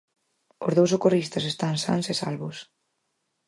[0.65, 2.57] Os dous socorristas están sans e salvos.